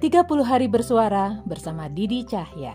[0.00, 2.72] 30 hari bersuara bersama Didi Cahya.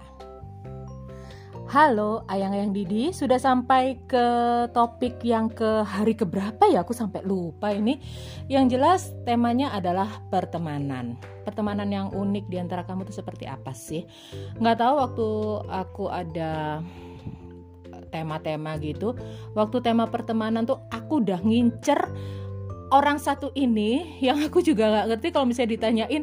[1.66, 4.26] Halo, ayang-ayang Didi, sudah sampai ke
[4.70, 6.86] topik yang ke hari keberapa ya?
[6.86, 7.98] Aku sampai lupa ini.
[8.46, 11.18] Yang jelas temanya adalah pertemanan.
[11.42, 14.06] Pertemanan yang unik di antara kamu itu seperti apa sih?
[14.62, 15.28] Nggak tahu waktu
[15.74, 16.86] aku ada
[18.14, 19.18] tema-tema gitu.
[19.58, 22.06] Waktu tema pertemanan tuh aku udah ngincer
[22.94, 26.22] orang satu ini yang aku juga nggak ngerti kalau misalnya ditanyain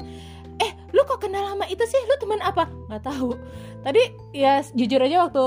[0.62, 2.02] eh lu kenal lama itu sih?
[2.10, 2.66] Lu teman apa?
[2.90, 3.38] Nggak tahu.
[3.86, 4.02] Tadi
[4.34, 5.46] ya jujur aja waktu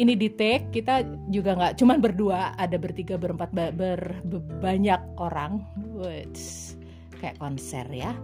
[0.00, 2.56] ini di take kita juga nggak cuman berdua.
[2.56, 4.24] Ada bertiga berempat ber,
[4.64, 5.60] banyak orang.
[6.00, 6.74] Wits,
[7.20, 8.16] kayak konser ya.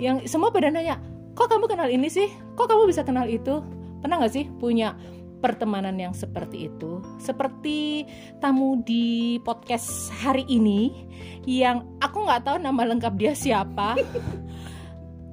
[0.00, 0.96] Yang semua pada nanya
[1.36, 2.32] kok kamu kenal ini sih?
[2.56, 3.60] Kok kamu bisa kenal itu?
[4.00, 4.96] Pernah nggak sih punya
[5.44, 7.04] pertemanan yang seperti itu?
[7.20, 8.08] Seperti
[8.40, 11.04] tamu di podcast hari ini
[11.44, 13.96] yang aku nggak tahu nama lengkap dia siapa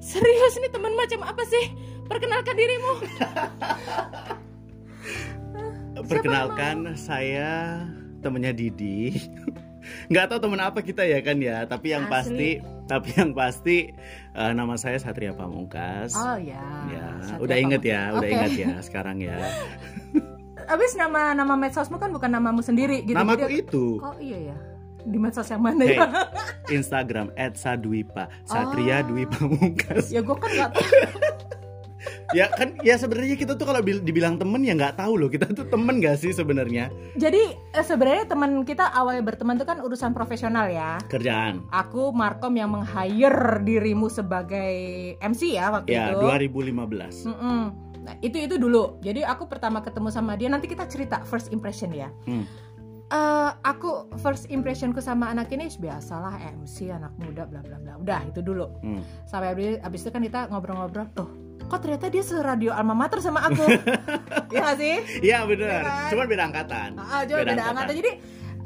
[0.08, 1.76] serius nih teman macam apa sih?
[2.08, 2.94] Perkenalkan dirimu.
[6.08, 7.84] Perkenalkan saya
[8.24, 9.12] temennya Didi.
[10.12, 11.68] Nggak tahu temen apa kita ya kan ya?
[11.68, 12.12] Tapi yang Asli.
[12.16, 12.50] pasti
[12.88, 13.92] tapi yang pasti
[14.32, 16.16] uh, nama saya Satria Pamungkas.
[16.16, 16.64] Oh ya.
[16.88, 19.36] Ya Satria udah inget ya udah inget ya sekarang ya.
[20.74, 23.16] Abis nama nama medsosmu kan bukan namamu sendiri gitu.
[23.20, 23.86] Namaku Jadi- itu.
[24.00, 24.77] Oh iya ya
[25.08, 26.06] di medsos yang mana Hey, ya
[26.78, 29.02] Instagram @sadwipa Satria Oh.
[29.08, 30.88] Dwi Pamungkas ya gue kan nggak tahu
[32.30, 35.48] ya kan ya sebenarnya kita tuh kalau bil- dibilang temen ya nggak tahu loh kita
[35.50, 37.40] tuh temen gak sih sebenarnya jadi
[37.74, 42.70] eh, sebenarnya teman kita awalnya berteman itu kan urusan profesional ya kerjaan aku Markom yang
[42.70, 44.72] meng-hire dirimu sebagai
[45.18, 47.64] MC ya waktu ya itu 2015 Mm-mm.
[47.98, 48.96] Nah, itu itu dulu.
[49.02, 52.08] Jadi aku pertama ketemu sama dia nanti kita cerita first impression ya.
[52.24, 52.48] Hmm.
[53.08, 57.96] Eh, aku first impressionku sama anak ini biasalah MC anak muda bla bla bla.
[57.96, 58.68] Udah itu dulu.
[58.84, 59.00] Hmm.
[59.24, 61.08] Sampai abis, abis itu kan kita ngobrol-ngobrol.
[61.16, 61.32] Tuh,
[61.72, 63.64] kok ternyata dia seradio alma mater sama aku.
[64.48, 64.96] Iya gak sih?
[65.24, 66.10] Iya benar, Iya kan?
[66.12, 66.90] cuman beda angkatan.
[66.96, 67.96] Ah, coba beda angkatan.
[67.96, 68.12] Jadi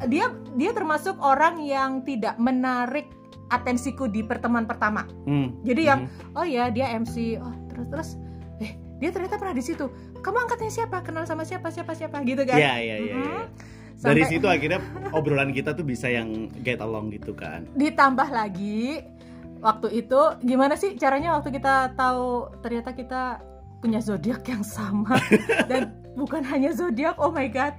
[0.09, 0.25] dia
[0.55, 3.05] dia termasuk orang yang tidak menarik
[3.49, 5.05] atensiku di pertemuan pertama.
[5.25, 5.53] Hmm.
[5.61, 6.33] Jadi yang Mhm.
[6.33, 8.09] oh ya dia MC, oh terus terus
[8.57, 9.85] eh dia ternyata pernah di situ.
[10.17, 11.01] Kamu angkatnya siapa?
[11.01, 11.69] Kenal sama siapa?
[11.69, 12.21] Siapa siapa?
[12.21, 12.57] Gitu kan?
[12.57, 13.13] Iya iya iya.
[14.01, 14.09] Iya.
[14.09, 14.79] Dari Sampai situ akhirnya
[15.13, 17.69] obrolan kita tuh bisa yang get along gitu kan.
[17.77, 19.05] ditambah lagi
[19.61, 23.45] waktu itu gimana sih caranya waktu kita tahu ternyata kita
[23.77, 25.21] punya zodiak yang sama
[25.69, 27.73] dan bukan hanya zodiak, oh my god.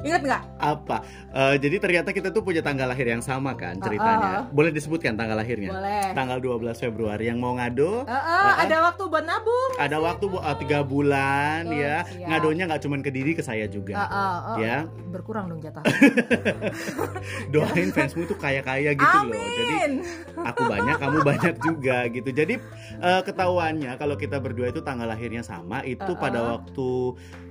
[0.00, 0.42] Ingat nggak?
[0.56, 0.96] Apa?
[1.30, 4.50] Eh, jadi ternyata kita tuh punya tanggal lahir yang sama kan ceritanya.
[4.50, 5.70] Boleh disebutkan tanggal lahirnya?
[5.70, 6.10] Boleh.
[6.10, 8.02] Tanggal 12 Februari yang mau ngado.
[8.02, 9.70] Eh, eh, ada waktu buat nabung.
[9.76, 11.96] Ada waktu bu- eh, tiga bulan Oh, ya.
[12.02, 12.26] siap.
[12.26, 13.94] Ngadonya nggak cuma ke diri ke saya juga.
[13.94, 14.76] Eh, eh, eh, Ya.
[15.08, 15.84] Berkurang dong jatah.
[17.52, 19.30] Doain fansmu tuh kaya-kaya gitu loh.
[19.30, 19.92] Jadi Amin.
[20.36, 22.54] aku banyak kamu banyak juga gitu jadi
[22.98, 26.18] eh, ketahuannya kalau kita berdua itu tanggal lahirnya sama itu Uh-uh.
[26.18, 26.88] pada waktu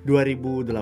[0.03, 0.73] 2018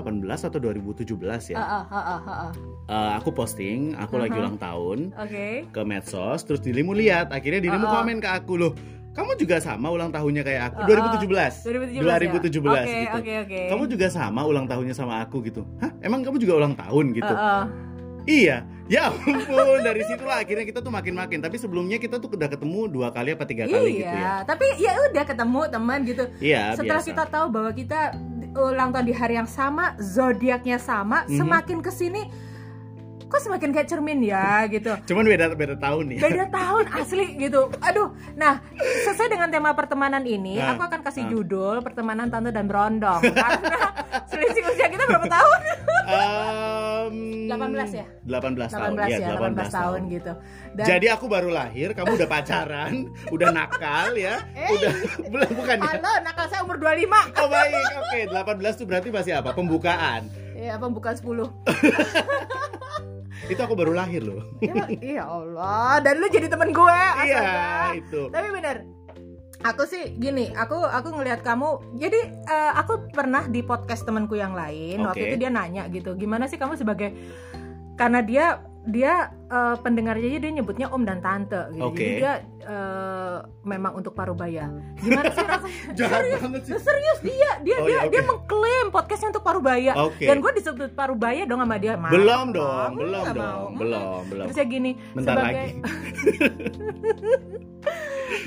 [0.42, 2.52] atau 2017 ya Eh, eh, eh, eh, eh, eh.
[2.84, 4.42] Eh, aku posting aku lagi Uh-huh.
[4.42, 5.46] ulang tahun Oke.
[5.66, 7.96] ke medsos terus dirimu lihat akhirnya dirimu Uh-uh.
[8.00, 8.72] komen ke aku loh
[9.12, 11.20] kamu juga sama ulang tahunnya kayak aku Uh-uh.
[11.20, 11.30] 2017
[11.62, 12.02] 2017 ya?
[12.02, 13.60] 2017 Oke, gitu oke, oke.
[13.70, 17.32] kamu juga sama ulang tahunnya sama aku gitu hah emang kamu juga ulang tahun gitu
[17.32, 17.64] Eh, eh.
[18.22, 21.42] Iya, ya ampun dari situlah akhirnya kita tuh makin-makin.
[21.42, 24.14] Tapi sebelumnya kita tuh udah ketemu dua kali apa tiga kali gitu ya.
[24.14, 26.24] Iya, tapi ya udah ketemu teman gitu.
[26.38, 27.10] Iya, Setelah biasa.
[27.10, 28.00] kita tahu bahwa kita
[28.52, 31.38] ulang tahun di hari yang sama, zodiaknya sama, Mhm.
[31.40, 32.22] semakin ke sini
[33.32, 34.92] kok semakin kayak cermin ya gitu.
[35.08, 36.18] Cuman beda beda tahun nih.
[36.20, 37.72] Beda tahun asli gitu.
[37.80, 38.12] Aduh.
[38.36, 38.60] Nah,
[39.08, 41.30] sesuai dengan tema pertemanan ini, Nah, aku akan kasih nah.
[41.32, 43.80] judul pertemanan tante dan berondong karena
[44.30, 45.60] selisih usia kita berapa tahun?
[47.08, 48.06] Em, 18 ya?
[48.22, 48.90] 18 tahun.
[48.94, 50.32] 18 Iya, ya, 18, tahun gitu.
[50.72, 52.92] Dan Jadi aku baru lahir, kamu udah pacaran,
[53.34, 54.38] udah nakal ya.
[54.52, 54.68] Eh.
[54.72, 54.92] Udah
[55.32, 55.90] bukan bukan ya.
[55.90, 57.38] halo, nakal saya umur 25.
[57.38, 58.20] Oh baik, oke.
[58.28, 59.50] 18 tuh berarti masih apa?
[59.50, 60.28] Pembukaan.
[60.52, 61.26] Ya, pembukaan 10.
[63.44, 64.38] Itu aku baru lahir loh.
[64.60, 67.42] ya, iya Allah dan lu jadi temen gue Iya,
[67.92, 68.30] itu.
[68.30, 68.86] tapi bener
[69.62, 74.52] aku sih gini aku aku ngelihat kamu jadi eh, aku pernah di podcast temanku yang
[74.52, 75.28] lain waktu Oke.
[75.28, 77.14] itu dia nanya gitu gimana sih kamu sebagai
[77.94, 78.46] karena dia
[78.82, 79.12] dia
[79.46, 81.94] eh, pendengarnya aja dia nyebutnya om dan tante gitu Oke.
[81.96, 84.66] jadi dia eh, memang untuk parubaya
[84.98, 86.72] gimana sih rasanya Jahat serius banget sih.
[86.76, 88.10] serius dia dia Oh, dia iya, oke.
[88.10, 90.26] dia mengklaim podcastnya untuk parubaya Oke.
[90.26, 93.30] dan gue disebut parubaya dong sama dia Mau, Belum mau, dong, belum mau.
[93.32, 93.78] dong, Mm.
[93.78, 94.44] belum, belum.
[94.44, 95.70] Terus ya gini, Bentar sebagai lagi.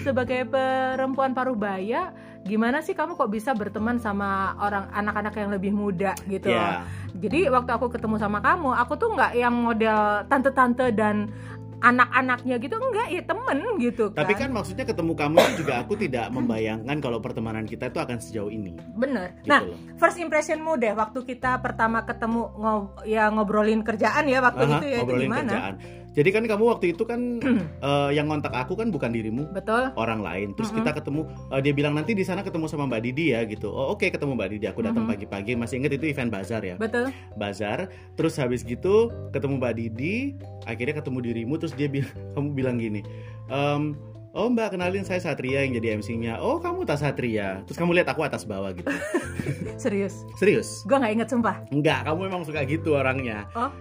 [0.02, 6.14] sebagai perempuan parubaya, gimana sih kamu kok bisa berteman sama orang anak-anak yang lebih muda
[6.26, 6.50] gitu?
[6.50, 6.86] Iya.
[7.12, 11.32] Jadi waktu aku ketemu sama kamu, aku tuh nggak yang model tante-tante dan
[11.78, 15.94] anak-anaknya gitu enggak ya temen gitu kan Tapi kan maksudnya ketemu kamu itu juga aku
[15.94, 18.74] tidak membayangkan kalau pertemanan kita itu akan sejauh ini.
[18.96, 19.78] bener Gitu nah loh.
[19.94, 24.86] first impressionmu deh waktu kita pertama ketemu ngo- ya ngobrolin kerjaan ya waktu Aha, itu
[24.88, 25.74] ya itu ngobrolin gimana kerjaan.
[26.16, 27.20] Jadi kan kamu waktu itu kan
[27.88, 30.56] eh, yang ngontak aku kan bukan dirimu, betul orang lain.
[30.56, 30.80] Terus Mm-mm.
[30.82, 31.22] kita ketemu,
[31.52, 33.68] eh, dia bilang nanti di sana ketemu sama Mbak Didi ya gitu.
[33.68, 34.66] Oh oke ketemu Mbak Didi.
[34.72, 35.12] Aku datang Mhm.
[35.12, 35.52] pagi-pagi.
[35.54, 36.76] Masih inget itu event bazar ya.
[36.76, 37.92] betul Bazar.
[38.16, 40.16] Terus habis gitu ketemu Mbak Didi.
[40.64, 41.54] Akhirnya ketemu dirimu.
[41.60, 43.04] Terus dia bilang, kamu bilang gini.
[43.48, 43.94] "Em,
[44.36, 47.64] Oh mbak kenalin saya Satria yang jadi MC-nya Oh kamu tas Satria.
[47.64, 48.92] Terus kamu lihat aku atas bawah gitu.
[49.84, 50.28] Serius?
[50.36, 50.84] Serius?
[50.84, 51.64] gue nggak inget sumpah.
[51.72, 53.48] Enggak, kamu memang suka gitu orangnya.
[53.56, 53.72] Oh.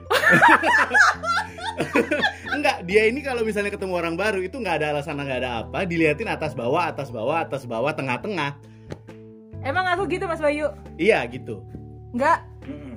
[2.55, 5.83] Enggak, dia ini kalau misalnya ketemu orang baru itu nggak ada alasan nggak ada apa.
[5.91, 8.55] Diliatin atas bawah, atas bawah, atas bawah, tengah-tengah.
[9.67, 10.71] Emang aku gitu mas Bayu?
[11.03, 11.67] Iya gitu.
[12.15, 12.47] Nggak.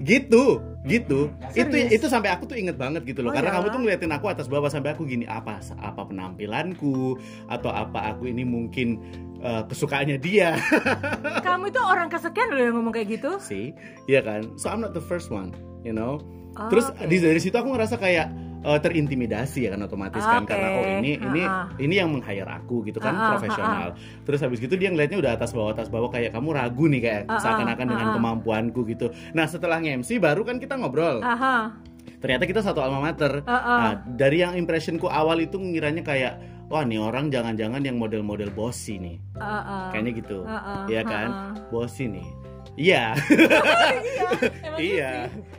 [0.05, 1.29] Gitu, gitu.
[1.51, 1.91] Itu Serius?
[1.91, 3.29] itu sampai aku tuh inget banget gitu loh.
[3.31, 3.55] Oh, Karena ya?
[3.59, 7.19] kamu tuh ngeliatin aku atas bawah sampai aku gini Apa apa penampilanku?
[7.51, 8.97] Atau apa aku ini mungkin
[9.43, 10.55] eh, kesukaannya dia?
[11.45, 13.37] Kamu itu orang kesekian loh yang ngomong kayak gitu.
[13.37, 13.75] Sih
[14.07, 14.55] Iya kan?
[14.55, 15.53] So I'm not the first one
[15.85, 16.19] You know?
[16.57, 20.49] Oh, Terus di dari situ aku ngerasa kayak eh, terintimidasi ya kan otomatis kan Oke.
[20.49, 21.69] karena oh ini ini Ha-ha.
[21.77, 23.87] ini yang meng-hire aku gitu kan Ha-ha, profesional.
[24.23, 27.21] Terus habis gitu dia ngeliatnya udah atas bawah atas bawah kayak kamu ragu nih kayak
[27.25, 28.17] Ha-ha, seakan-akan dengan ha-ha.
[28.17, 29.07] kemampuanku gitu.
[29.31, 31.19] Nah, setelah nge-MC baru kan kita ngobrol.
[31.19, 31.73] aha
[32.17, 33.43] Ternyata kita satu alma mater.
[33.43, 33.75] aha.
[33.77, 36.33] Nah, dari yang impressionku awal itu ngiranya kayak
[36.65, 39.17] wah nih orang jangan-jangan yang model-model bossy nih.
[39.35, 39.93] aha.
[39.93, 40.37] Kayaknya gitu.
[40.43, 41.29] Ha-ha, Iya kan?
[41.29, 41.69] ha-ha.
[41.69, 42.27] Bossy nih.
[42.73, 45.11] Iya, iya emang iya.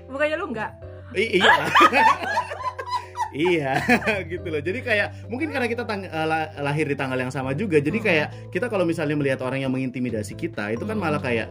[0.07, 0.71] bukannya lu nggak
[1.13, 1.55] I- iya.
[3.31, 3.81] iya,
[4.31, 4.59] gitu loh.
[4.59, 7.79] Jadi kayak mungkin karena kita tang- eh, la- lahir di tanggal yang sama juga.
[7.79, 11.51] Jadi kayak kita kalau misalnya melihat orang yang mengintimidasi kita, itu kan malah kayak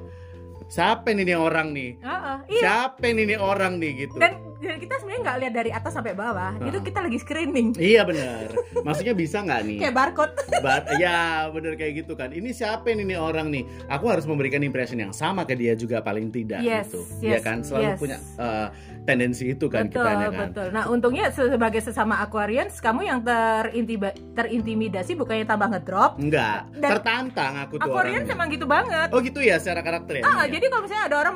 [0.67, 1.91] siapa nih nih orang nih?
[2.01, 4.17] Aha, iya Siapa nih nih orang nih gitu.
[4.17, 6.65] dan dan kita sebenarnya nggak lihat dari atas sampai bawah Ha-ha.
[6.65, 8.49] itu kita lagi screening Iya benar.
[8.79, 9.77] Maksudnya bisa nggak nih?
[9.79, 11.17] kayak barcode But, ya
[11.47, 12.29] bener kayak gitu kan.
[12.29, 13.63] Ini siapa nih orang nih?
[13.87, 17.05] Aku harus memberikan impression yang sama ke dia juga paling tidak Yes, gitu.
[17.21, 17.99] yes, ya kan selalu yes.
[17.99, 18.67] punya eh,
[19.03, 20.31] tendensi itu kan betul kita kan.
[20.43, 26.67] betul nah untungnya se- sebagai sesama Aquarians kamu yang terintiba, terintimidasi bukannya tambah ngedrop Enggak,
[26.73, 30.23] Dan- tertantang aku tuh Aquarians emang gitu banget Oh gitu ya secara karakter ya?
[30.25, 31.33] ah jadi kalau misalnya ada orang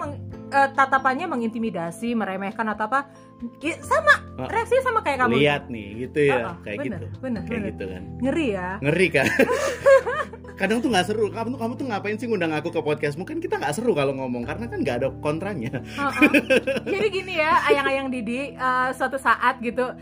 [0.51, 3.09] eh, tatapannya mengintimidasi meremehkan atau apa
[3.81, 4.15] sama.
[4.37, 4.47] Ah.
[4.47, 5.33] reaksinya sama kayak kamu.
[5.37, 6.33] Lihat nih gitu ya.
[6.33, 7.07] Ah, ah, kayak bener, gitu.
[7.19, 7.69] bener, kayak bener.
[7.73, 8.03] gitu kan.
[8.21, 8.69] Ngeri ya.
[8.81, 9.27] Ngeri kan?
[10.61, 11.25] Kadang tuh nggak seru.
[11.29, 14.13] Kamu tuh kamu tuh ngapain sih ngundang aku ke podcast mungkin kita nggak seru kalau
[14.13, 15.73] ngomong karena kan nggak ada kontranya.
[15.81, 16.31] Heeh.
[16.85, 19.93] Jadi gini ya, ayang-ayang Didi, eh, suatu saat gitu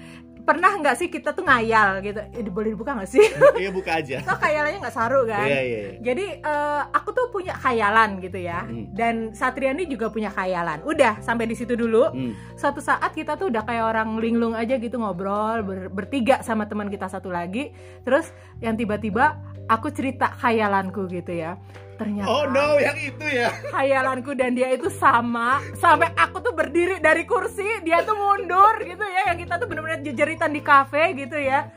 [0.50, 2.18] pernah nggak sih kita tuh ngayal gitu?
[2.34, 3.22] Eh, boleh dibuka nggak sih?
[3.62, 5.46] iya buka aja Kok khayalannya nggak saru kan?
[5.46, 5.92] iya iya iya.
[6.02, 8.90] Jadi eh, aku tuh punya khayalan gitu ya, Hmm.
[8.92, 10.82] dan Satriani juga punya khayalan.
[10.82, 12.10] Udah sampai di situ dulu.
[12.10, 12.34] Hmm.
[12.56, 16.90] Suatu saat kita tuh udah kayak orang linglung aja gitu ngobrol ber- bertiga sama teman
[16.90, 17.70] kita satu lagi.
[18.02, 19.38] Terus yang tiba-tiba
[19.70, 21.56] aku cerita khayalanku gitu ya.
[21.96, 23.52] Ternyata oh no yang itu ya.
[23.70, 25.62] khayalanku dan dia itu sama.
[25.76, 29.30] Sampai aku tuh berdiri dari kursi dia tuh mundur gitu ya.
[29.30, 31.70] Yang kita tuh bener-bener jejeritan di kafe gitu ya.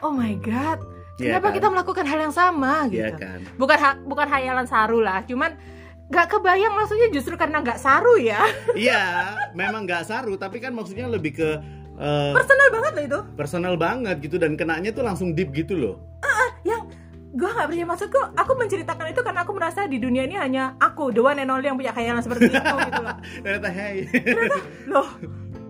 [0.00, 0.78] Oh my god.
[1.18, 1.54] Iya kenapa kan?
[1.58, 3.18] kita melakukan hal yang sama Iya gitu?
[3.18, 3.38] kan.
[3.58, 5.26] Bukan ha- bukan khayalan saru lah.
[5.26, 5.58] Cuman
[6.08, 8.38] nggak kebayang maksudnya justru karena nggak saru ya.
[8.78, 9.02] Iya
[9.52, 11.48] memang nggak saru tapi kan maksudnya lebih ke
[11.98, 13.20] eh, personal banget loh itu.
[13.34, 14.38] personal banget gitu.
[14.38, 15.96] Dan kenanya tuh langsung deep gitu loh.
[16.62, 16.87] Yang
[17.38, 21.14] gue nggak percaya maksudku aku menceritakan itu karena aku merasa di dunia ini hanya aku
[21.14, 23.16] the one and only yang punya khayalan seperti itu gitu loh.
[23.46, 23.96] Ternyata hey.
[24.90, 25.08] Loh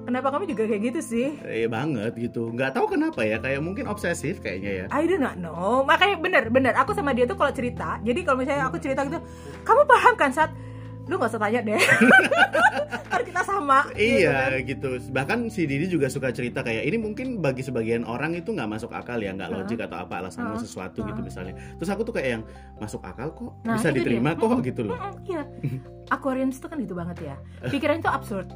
[0.08, 1.28] kenapa kamu juga kayak gitu sih?
[1.44, 2.48] Iya banget gitu.
[2.48, 4.84] Nggak tahu kenapa ya kayak mungkin obsesif kayaknya ya.
[4.88, 5.84] I do not know.
[5.84, 6.72] Makanya bener bener.
[6.80, 8.00] Aku sama dia tuh kalau cerita.
[8.00, 9.20] Jadi kalau misalnya aku cerita gitu,
[9.68, 10.50] kamu paham kan saat
[11.08, 11.80] lu nggak usah tanya deh.
[13.08, 13.88] Ntar kita sama.
[13.88, 14.50] gitu kan.
[14.52, 18.52] Iya gitu, Bahkan si Didi juga suka cerita kayak ini mungkin bagi sebagian orang itu
[18.52, 20.62] nggak masuk akal ya, nggak logik atau apa alasannya Heeh.
[20.62, 21.24] sesuatu gitu Heeh.
[21.24, 21.54] misalnya.
[21.74, 22.42] Terus aku tuh kayak yang
[22.76, 24.38] masuk akal kok, Nah, bisa itu diterima dia.
[24.38, 24.62] kok Mm-mm.
[24.62, 24.94] gitu loh.
[24.94, 25.42] Mm-mm, Iya.
[26.08, 27.36] Aquarians tuh kan gitu banget ya.
[27.72, 28.48] Pikiran itu absurd.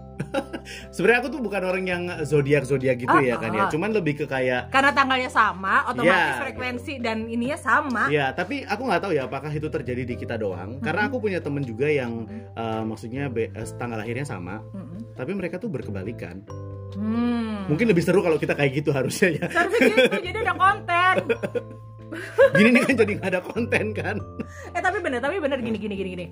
[0.88, 3.66] Sebenarnya aku tuh bukan orang yang zodiak zodiak gitu Ah, ya kan ya.
[3.66, 3.68] ah.
[3.68, 6.40] Cuman lebih ke kayak Karena tanggalnya sama, otomatis Iya.
[6.40, 8.09] frekuensi dan ininya sama.
[8.09, 10.80] Ya, tapi aku nggak tahu ya apakah itu terjadi di kita doang.
[10.80, 15.14] Karena aku punya temen juga yang eh, maksudnya be- eh, tanggal lahirnya sama, Mm-mm.
[15.14, 16.42] tapi mereka tuh berkebalikan.
[16.92, 17.64] Hmm.
[17.66, 19.46] Mungkin lebih seru kalau kita kayak gitu harusnya ya.
[19.49, 21.14] Seharusnya gitu, jadi ada konten.
[22.52, 24.16] Gini nih kan jadi ada konten kan.
[24.76, 26.26] Eh tapi bener, tapi bener gini gini gini gini.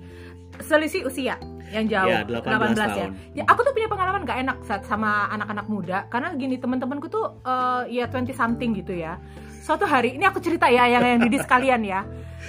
[0.61, 1.41] Selisih usia
[1.73, 2.85] yang jauh, Iya, 18 ya.
[2.85, 3.09] tahun.
[3.33, 7.41] Ya, aku tuh punya pengalaman gak enak saat sama anak-anak muda karena gini teman-temanku tuh
[7.41, 9.17] eh, ya 20 something gitu ya.
[9.61, 12.01] Suatu hari ini aku cerita ya yang yang Didi sekalian ya.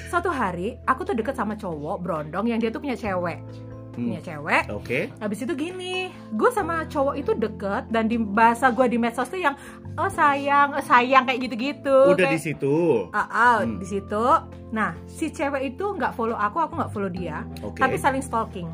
[0.08, 3.44] Suatu hari aku tuh deket sama cowok brondong yang dia tuh punya cewek.
[3.92, 4.08] Hmm.
[4.08, 5.12] punya cewek Oke.
[5.20, 9.36] Habis itu gini, gue sama cowok itu deket dan di bahasa gue di medsos tuh
[9.36, 9.52] yang
[10.00, 12.16] oh sayang, oh, sayang kayak gitu-gitu.
[12.16, 13.04] Udah kayak, di situ.
[13.12, 13.76] Ah, ah, Hmm.
[13.76, 14.24] di situ.
[14.72, 17.84] Nah, si cewek itu nggak follow aku, aku nggak follow dia, Oke.
[17.84, 18.64] tapi saling stalking.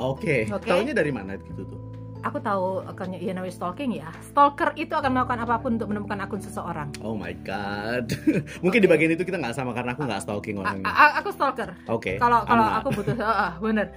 [0.00, 0.48] Oke.
[0.48, 0.72] Oke.
[0.72, 1.80] Taunya dari mana gitu tuh?
[2.22, 4.06] Aku tahu akannya ya namanya stalking ya.
[4.22, 6.94] Stalker itu akan melakukan apa pun untuk menemukan akun seseorang.
[7.00, 8.14] Oh my god.
[8.64, 8.94] Mungkin di Oke.
[8.94, 10.86] bagian itu kita nggak sama karena aku nggak stalking orangnya.
[10.86, 11.74] a- aku stalker.
[11.86, 12.16] Oke.
[12.16, 12.78] Kalau kalau not.
[12.78, 13.90] aku butuh, ah, ah, bener.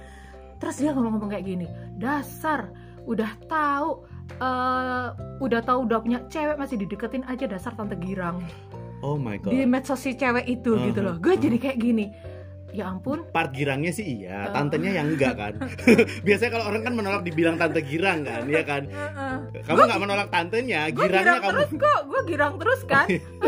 [0.56, 2.72] Terus dia ngomong-ngomong kayak gini, dasar
[3.04, 4.02] udah tahu
[4.36, 5.06] eh
[5.38, 8.42] udah tahu udah punya cewek masih dideketin aja dasar tante girang
[8.98, 9.54] Oh my god.
[9.54, 11.44] di medsos si cewek itu Uh-huh, gitu loh gue uh-huh.
[11.46, 12.10] jadi kayak gini
[12.74, 14.52] ya ampun Part girangnya sih iya, Oh.
[14.52, 15.52] tantenya yang enggak kan.
[16.26, 18.86] Biasanya kalau orang kan menolak dibilang tante girang kan, ya kan.
[18.86, 19.36] Heeh.
[19.64, 21.50] Kamu nggak menolak tantenya, girangnya girang kamu.
[21.54, 23.06] terus kok gue girang terus kan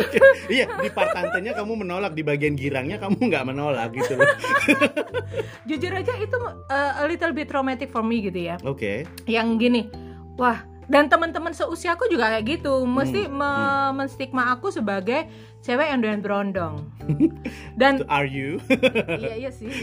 [0.54, 4.26] iya, di part tantenya kamu menolak, di bagian girangnya kamu nggak menolak gitu loh.
[5.68, 9.04] jujur aja itu uh, a little bit traumatic for me gitu ya Oke.
[9.28, 9.88] yang gini
[10.36, 12.82] wah dan teman-teman seusiaku juga kayak gitu.
[12.82, 15.28] Mesti Hmm, me- menstigma aku sebagai
[15.60, 16.88] cewek yang doyan berondong.
[17.80, 18.56] Dan Are you?
[19.22, 19.68] iya iya sih.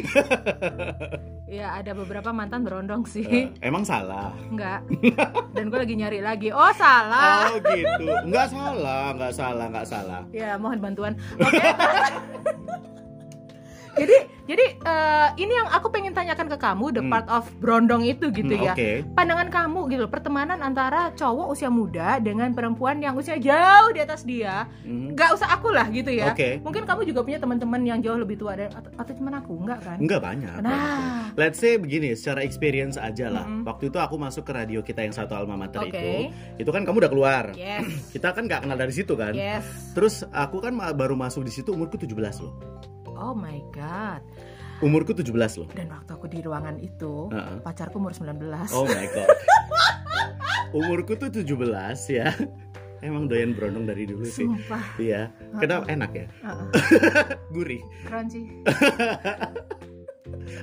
[1.46, 3.22] Iya ada beberapa mantan berondong sih.
[3.22, 4.34] Eh, emang salah.
[4.50, 4.82] enggak.
[5.54, 6.50] Dan gue lagi nyari lagi.
[6.50, 7.46] Oh salah.
[7.48, 8.10] Oh gitu.
[8.26, 10.22] Nggak salah, nggak salah, nggak salah.
[10.34, 11.14] ya mohon bantuan.
[11.38, 11.62] Oke
[13.96, 17.10] jadi jadi eh, ini yang aku pengen tanyakan ke kamu the Hmm.
[17.10, 19.02] part of berondong itu gitu Hmm, ya Oke.
[19.12, 24.22] pandangan kamu gitu pertemanan antara cowok usia muda dengan perempuan yang usia jauh di atas
[24.22, 25.14] dia Mhm.
[25.14, 26.62] nggak usah aku lah gitu ya Oke.
[26.62, 29.80] mungkin kamu juga punya teman-teman yang jauh lebih tua dari atau, atau cuma aku enggak
[29.82, 30.58] kan Enggak banyak.
[30.60, 33.44] nah Let's say begini, secara experience aja lah.
[33.44, 33.68] Mm-mm.
[33.68, 35.92] Waktu itu aku masuk ke radio kita yang satu alma mater Oke.
[35.92, 36.08] itu,
[36.58, 37.44] itu kan kamu udah keluar.
[37.54, 37.84] yes
[38.16, 39.36] Kita kan nggak kenal dari situ kan.
[39.36, 42.56] yes Terus aku kan baru masuk di situ umurku 17 loh.
[43.16, 44.22] Oh my god
[44.80, 45.70] Umurku 17 loh.
[45.72, 47.64] dan waktu aku di ruangan itu Heeh.
[47.64, 49.30] pacarku umur 19 Oh my god.
[50.78, 51.48] umurku tuh 17
[52.12, 52.28] ya.
[53.00, 54.44] Emang doyan berondong dari dulu sih.
[54.44, 55.32] sumpah Iya.
[55.56, 56.26] Kenapa enak ya?
[56.44, 56.68] Heeh.
[57.56, 57.80] Gurih.
[58.04, 58.52] crunchy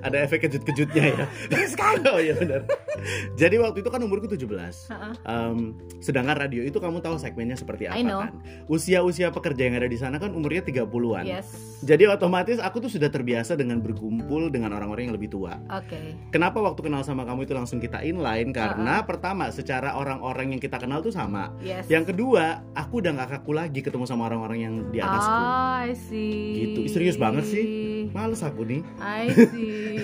[0.00, 1.24] Ada efek kejut-kejutnya ya.
[1.48, 2.64] terus kan oh iya benar.
[3.34, 4.46] Jadi waktu itu kan umurku 17.
[4.46, 5.12] Heeh.
[5.24, 8.20] Em, sedangkan radio itu kamu tahu segmennya seperti apa I know.
[8.22, 8.32] kan?
[8.68, 11.24] Usia-usia pekerja yang ada di sana kan umurnya 30-an.
[11.26, 11.48] yes
[11.82, 15.58] Jadi otomatis aku tuh sudah terbiasa dengan berkumpul dengan orang-orang yang lebih tua.
[15.66, 18.54] oke Kenapa waktu kenal sama kamu itu langsung kita inline?
[18.54, 21.50] Karena pertama secara orang-orang yang kita kenal tuh sama.
[21.60, 25.34] yes Yang kedua, aku udah gak kaku lagi ketemu sama orang-orang yang di atasku.
[25.34, 26.42] Ah, I see.
[26.54, 26.80] Gitu.
[26.88, 27.64] Serius banget sih.
[28.12, 28.80] Males aku nih.
[29.00, 29.96] I see.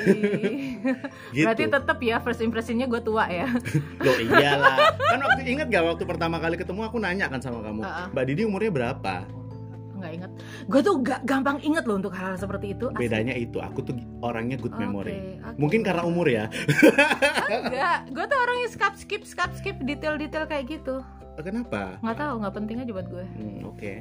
[1.33, 1.45] Gitu.
[1.45, 3.49] Berarti tetap ya first impressionnya gue tua ya.
[4.05, 4.77] Loh iyalah.
[4.97, 8.07] kan waktu inget gak waktu pertama kali ketemu aku nanya kan sama kamu, Uh-uh.
[8.11, 9.15] Mbak Didi umurnya berapa?
[9.99, 10.31] Nggak inget.
[10.67, 12.87] Gue tuh gak gampang inget loh untuk hal-hal seperti itu.
[12.89, 13.03] Asli.
[13.05, 15.37] Bedanya itu, aku tuh orangnya good memory.
[15.43, 15.59] oke.
[15.59, 16.47] Mungkin karena umur ya.
[17.51, 18.09] enggak.
[18.09, 21.03] Gue tuh orangnya skip skip skip skip detail-detail kayak gitu.
[21.39, 21.99] Kenapa?
[22.03, 23.25] Nggak tahu, nggak penting aja buat gue.
[23.37, 23.93] Hmm, Oke.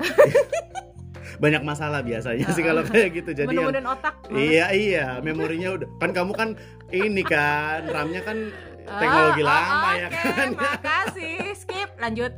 [1.38, 3.30] Banyak masalah biasanya sih kalau kayak gitu.
[3.32, 4.14] Jadi yang otak.
[4.28, 6.48] Iya iya, memorinya udah kan kamu kan
[6.90, 8.38] ini kan RAM-nya kan
[8.82, 10.48] teknologi Ah, lama oh, ya kan.
[10.58, 11.38] Makasih.
[11.54, 12.32] Skip, lanjut.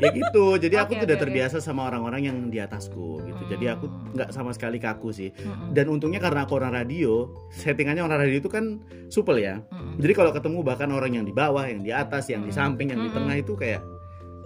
[0.00, 0.56] ya gitu.
[0.56, 3.42] Jadi aku Oke, tuh udah terbiasa sama orang-orang yang di atasku gitu.
[3.46, 4.16] Jadi aku Hmm.
[4.16, 5.30] nggak sama sekali kaku sih.
[5.36, 5.76] Mm-mm.
[5.76, 8.80] Dan untungnya karena aku orang radio, settingannya orang radio itu kan
[9.12, 9.60] supel ya.
[9.68, 10.00] Mm-mm.
[10.00, 12.56] Jadi kalau ketemu bahkan orang yang di bawah, yang di atas, yang di Mm-mm.
[12.56, 13.18] samping, yang di Mm-mm.
[13.20, 13.84] tengah itu kayak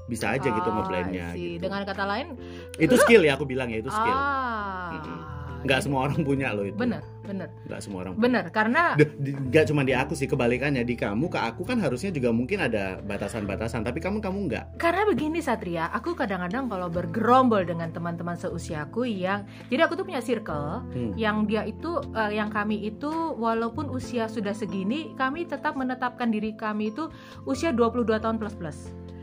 [0.08, 1.26] bisa aja gitu Ah, ngeblendnya.
[1.32, 1.60] Gitu.
[1.60, 2.34] Dengan kata lain,
[2.74, 4.10] Itu skill ya aku bilang ya itu skill.
[4.10, 5.20] ah, Mm-mm.
[5.58, 6.78] Nggak semua orang punya loh itu.
[6.78, 8.14] bener, bener, Nggak semua orang.
[8.14, 8.46] bener.
[8.48, 12.08] Karena D- di- nggak cuma di aku sih kebalikannya di kamu ke aku kan harusnya
[12.08, 17.66] juga mungkin ada batasan-batasan tapi kamu kamu nggak Karena begini Satria, aku kadang-kadang kalau bergerombol
[17.66, 21.10] dengan teman-teman seusiaku yang jadi aku tuh punya circle Hmm.
[21.16, 26.54] yang dia itu eh, yang kami itu walaupun usia sudah segini, kami tetap menetapkan diri
[26.54, 27.10] kami itu
[27.42, 28.78] usia 22 tahun plus plus.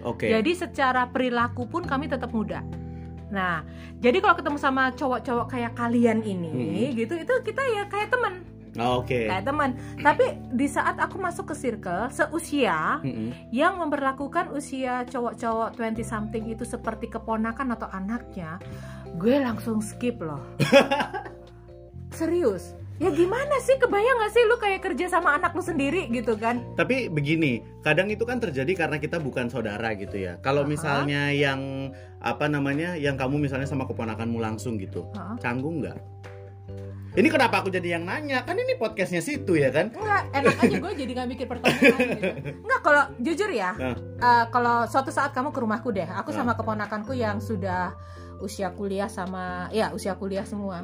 [0.05, 2.61] Oke Jadi secara perilaku pun kami tetap muda.
[3.33, 3.65] Nah,
[3.99, 6.93] jadi kalau ketemu sama cowok-cowok kayak kalian ini Hmm.
[6.93, 8.45] gitu itu kita ya kayak teman,
[8.75, 9.73] Oh, oke kayak teman.
[9.97, 13.31] Tapi di saat aku masuk ke circle seusia Mm-mm.
[13.49, 18.59] yang memperlakukan usia cowok-cowok 20 something itu seperti keponakan atau anaknya,
[19.15, 20.43] gue langsung skip loh.
[22.19, 22.75] Serius.
[22.95, 26.63] Ya gimana sih kebayang gak sih lu kayak kerja sama anak lu sendiri gitu kan?
[26.73, 31.91] tapi begini kadang itu kan terjadi karena kita bukan saudara gitu ya kalau misalnya yang
[32.17, 35.35] apa namanya yang kamu misalnya sama keponakanmu langsung gitu Heeh.
[35.37, 35.99] canggung nggak
[37.15, 40.75] ini kenapa aku jadi yang nanya kan ini podcastnya situ ya kan Enggak, enak aja
[40.77, 42.23] gue jadi gak mikir pertanyaan gitu.
[42.59, 43.95] Enggak, kalau jujur ya Nah.
[44.19, 46.37] eh, Kalau suatu saat kamu ke rumahku deh Aku Nah.
[46.37, 47.95] sama keponakanku yang sudah
[48.39, 50.83] usia kuliah sama Ya usia kuliah semua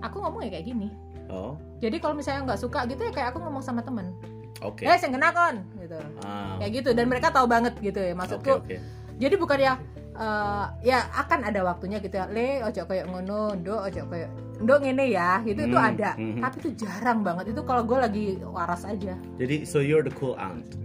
[0.00, 0.88] Aku ngomongnya kayak gini
[1.32, 4.12] Oh, Jadi kalau misalnya nggak suka gitu ya kayak aku ngomong sama temen,
[4.60, 4.84] oke.
[4.84, 5.96] eh saya kena kon, gitu.
[6.20, 8.60] Ah, Kayak gitu dan mereka tahu banget gitu ya maksudku.
[8.60, 8.76] oke.
[9.16, 9.72] Jadi bukan ya
[10.12, 12.28] eh, ya akan ada waktunya gitu ya.
[12.28, 14.28] Le ojo kayak ngono, ndo ojo kayak
[14.60, 16.10] ndo ngene ya, gitu itu Hmm, ada.
[16.14, 16.38] mhm.
[16.38, 17.50] Tapi itu jarang banget.
[17.50, 19.16] Itu kalau gue lagi waras aja.
[19.34, 20.76] Jadi so you're the cool aunt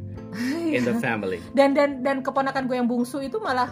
[0.65, 1.43] in the family.
[1.51, 3.67] Dan dan dan keponakan gue yang bungsu itu malah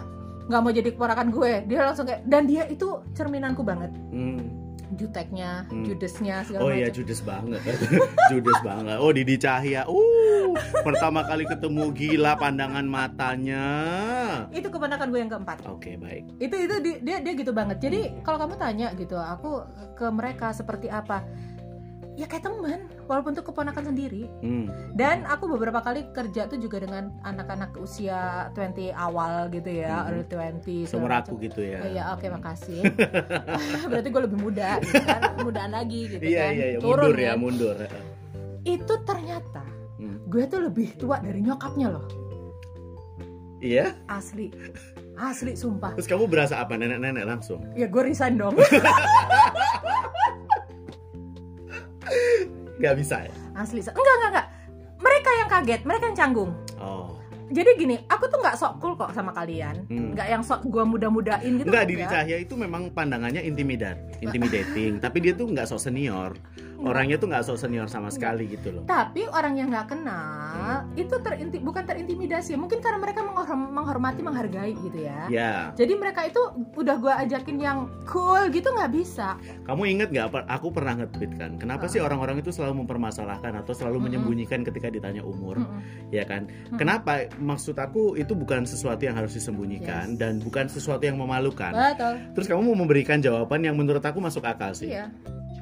[0.46, 1.52] nggak mau jadi keponakan gue.
[1.66, 3.90] Dia langsung kayak dan dia itu cerminanku banget.
[4.12, 4.44] Hmm.
[4.88, 5.82] Juteknya, Hmm.
[5.82, 7.58] judesnya segala Oh iya judes banget,
[8.30, 8.96] judes banget.
[8.96, 13.66] Oh Didi Cahya, uh, pertama kali ketemu gila pandangan matanya.
[14.48, 15.66] Itu keponakan gue yang keempat.
[15.66, 16.22] Oke baik.
[16.38, 19.64] itu itu di- dia dia gitu banget jadi kalau kamu tanya gitu aku
[19.94, 21.24] ke mereka seperti apa
[22.16, 24.72] ya kayak teman walaupun itu keponakan sendiri Hmm.
[24.92, 30.08] dan aku beberapa kali kerja tuh juga dengan anak-anak usia 20 awal gitu ya Mhm.
[30.08, 31.28] early 20 segala Seumur macam.
[31.28, 31.78] aku gitu ya.
[31.78, 32.80] Oh, iya oke makasih
[33.90, 37.16] berarti gue lebih muda gitu kan mudaan lagi gitu Iya kan iya iya Turun mundur
[37.16, 37.38] ya kan.
[37.38, 37.76] mundur.
[38.64, 39.62] itu ternyata
[39.96, 40.16] Hmm.
[40.24, 42.06] gue tuh lebih tua dari nyokapnya loh
[43.58, 43.92] Iya.
[44.06, 44.52] asli
[45.16, 47.60] asli sumpah Terus kamu berasa apa nenek-nenek langsung?
[47.72, 48.52] ya gue resign dong
[52.76, 53.32] Gak bisa ya?
[53.54, 54.46] asli enggak enggak enggak
[54.96, 57.16] mereka yang kaget mereka yang canggung Oh.
[57.46, 60.12] jadi gini aku tuh nggak sok cool kok sama kalian Hmm.
[60.12, 62.12] nggak yang sok gua muda-mudain gitu Enggak, Didi enggak.
[62.12, 64.98] Cahya itu memang pandangannya intimidat, intimidating.
[64.98, 66.36] tapi dia tuh nggak sok senior.
[66.78, 68.84] Orangnya tuh nggak sok senior sama sekali gitu loh.
[68.84, 74.72] tapi orang yang nggak kenal itu terinti bukan terintimidasi mungkin karena mereka menghorm- menghormati menghargai
[74.74, 76.38] gitu ya Ya, jadi mereka itu
[76.72, 80.26] udah gua ajakin yang cool gitu nggak bisa kamu inget nggak?
[80.26, 81.50] apa- Aku pernah nge-tweet kan.
[81.56, 81.90] Kenapa Ah.
[81.90, 84.04] sih orang-orang itu selalu mempermasalahkan atau selalu Mm-mm.
[84.06, 85.80] menyembunyikan ketika ditanya umur, Mm-mm.
[86.08, 86.46] ya kan?
[86.46, 86.76] Mm-mm.
[86.76, 87.26] Kenapa?
[87.34, 90.18] Maksud aku itu bukan sesuatu yang harus disembunyikan Yes.
[90.18, 91.72] dan bukan sesuatu yang memalukan.
[91.72, 94.88] betul Terus kamu mau memberikan jawaban yang menurut aku masuk akal sih.
[94.88, 95.10] iya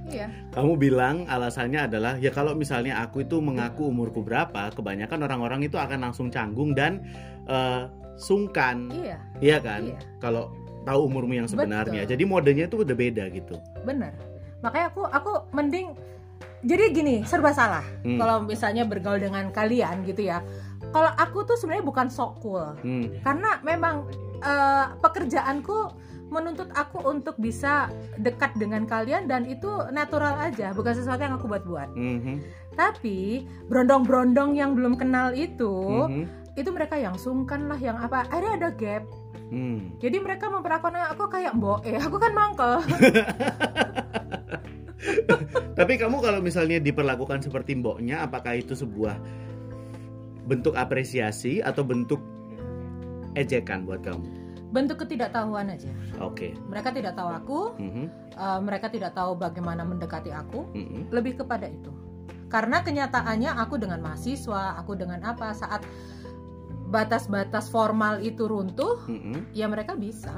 [0.06, 5.64] iya Kamu bilang alasannya adalah ya kalau misalnya aku itu mengaku umurku berapa, kebanyakan orang-orang
[5.64, 7.00] itu akan langsung canggung dan
[7.46, 9.84] eh, sungkan, iya iya kan?
[9.84, 12.04] iya Kalau tahu umurmu yang sebenarnya.
[12.04, 12.12] Betul.
[12.12, 13.56] Jadi modenya itu udah beda gitu.
[13.82, 14.12] bener
[14.60, 15.92] makanya aku aku mending
[16.64, 18.16] jadi gini serba salah Hmm.
[18.16, 20.40] kalau misalnya bergaul dengan kalian gitu ya
[20.88, 23.12] kalau aku tuh sebenarnya bukan sok cool Hmm.
[23.20, 24.08] karena memang
[24.40, 25.92] eh, pekerjaanku
[26.32, 31.46] menuntut aku untuk bisa dekat dengan kalian dan itu natural aja bukan sesuatu yang aku
[31.46, 32.34] buat-buat Mhm.
[32.74, 35.70] tapi brondong-brondong yang belum kenal itu
[36.08, 36.24] Mhm.
[36.54, 39.04] itu mereka yang sungkan lah yang apa akhirnya ada gap
[39.52, 39.94] Hmm.
[40.00, 42.80] jadi mereka memperlakukan aku kayak mbok eh aku kan mangkel
[45.74, 49.18] Tapi kamu kalau misalnya diperlakukan seperti mboknya, apakah itu sebuah
[50.46, 52.22] bentuk apresiasi atau bentuk
[53.34, 54.43] ejekan buat kamu?
[54.74, 56.58] Bentuk ketidaktahuan aja Oke.
[56.66, 58.04] mereka tidak tahu aku Mhm.
[58.34, 61.14] eh, mereka tidak tahu bagaimana mendekati aku Mhm.
[61.14, 61.94] lebih kepada itu
[62.50, 65.86] karena kenyataannya aku dengan mahasiswa aku dengan apa saat
[66.90, 69.54] batas-batas formal itu runtuh Mhm.
[69.54, 70.34] ya mereka bisa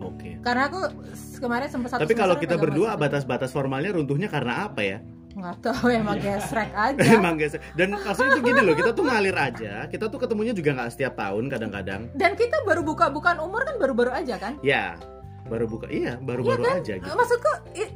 [0.00, 0.40] Oke.
[0.40, 0.80] karena aku
[1.40, 4.98] kemarin sempat satu Tapi kalau kita berdua batas-batas formalnya runtuhnya karena apa ya?
[5.30, 7.54] Nggak tahu emang gesrek aja Emang guys.
[7.72, 9.86] Dan maksudnya itu gini loh, kita tuh ngalir aja.
[9.86, 12.10] Kita tuh ketemunya juga nggak setiap tahun kadang-kadang.
[12.12, 14.98] dan kita baru buka-bukan umur kan baru-baru aja kan Ya,
[15.46, 15.86] baru buka.
[15.86, 17.10] Iya, baru-baru Iya aja gitu.
[17.10, 17.52] maksudku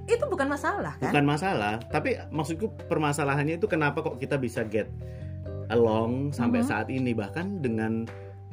[0.06, 4.86] itu bukan masalah kan Bukan masalah, tapi maksudku permasalahannya itu kenapa kok kita bisa get
[5.68, 6.66] along sampai Mhm.
[6.66, 8.04] saat ini bahkan dengan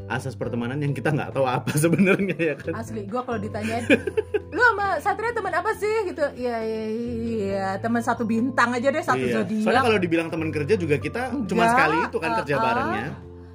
[0.08, 2.74] asas pertemanan yang kita nggak tahu apa sebenarnya ya kan.
[2.76, 3.86] asli gue kalau ditanyain
[4.56, 9.00] lu sama Satria teman apa sih gitu ya iya, iya teman satu bintang aja deh
[9.00, 9.36] satu Iya.
[9.40, 12.66] zodiak Soalnya kalau dibilang teman kerja juga kita cuma Enggak, sekali itu kan kerja uh-uh.
[12.66, 13.08] barengnya.